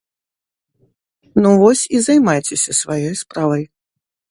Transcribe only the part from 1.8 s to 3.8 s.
і займайцеся сваёй справай.